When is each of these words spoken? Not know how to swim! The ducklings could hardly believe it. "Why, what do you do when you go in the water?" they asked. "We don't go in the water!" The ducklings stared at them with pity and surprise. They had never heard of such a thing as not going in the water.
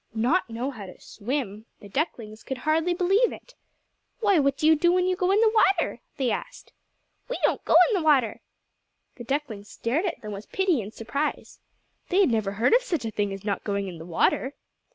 Not 0.15 0.49
know 0.49 0.71
how 0.71 0.87
to 0.87 0.99
swim! 0.99 1.67
The 1.79 1.87
ducklings 1.87 2.41
could 2.41 2.57
hardly 2.57 2.95
believe 2.95 3.31
it. 3.31 3.53
"Why, 4.19 4.39
what 4.39 4.57
do 4.57 4.65
you 4.65 4.75
do 4.75 4.91
when 4.91 5.05
you 5.05 5.15
go 5.15 5.29
in 5.29 5.39
the 5.41 5.53
water?" 5.77 5.99
they 6.17 6.31
asked. 6.31 6.73
"We 7.29 7.37
don't 7.43 7.63
go 7.65 7.75
in 7.87 7.93
the 7.93 8.01
water!" 8.03 8.41
The 9.17 9.23
ducklings 9.23 9.69
stared 9.69 10.07
at 10.07 10.19
them 10.23 10.31
with 10.31 10.51
pity 10.51 10.81
and 10.81 10.91
surprise. 10.91 11.59
They 12.09 12.21
had 12.21 12.31
never 12.31 12.53
heard 12.53 12.73
of 12.73 12.81
such 12.81 13.05
a 13.05 13.11
thing 13.11 13.31
as 13.31 13.45
not 13.45 13.63
going 13.63 13.87
in 13.87 13.99
the 13.99 14.05
water. 14.07 14.55